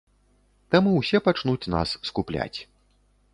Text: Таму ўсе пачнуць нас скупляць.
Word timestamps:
Таму 0.75 0.93
ўсе 0.95 1.21
пачнуць 1.27 1.69
нас 1.75 1.93
скупляць. 2.11 2.59